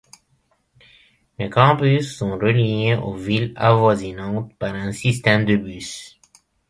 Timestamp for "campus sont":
1.49-2.31